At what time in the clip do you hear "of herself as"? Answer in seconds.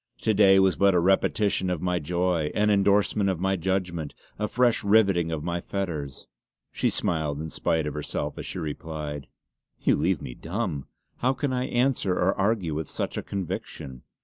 7.85-8.47